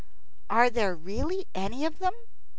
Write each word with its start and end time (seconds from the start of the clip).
"Are 0.49 0.71
there 0.71 0.95
really 0.95 1.45
any 1.53 1.85
of 1.85 1.99
them?" 1.99 2.13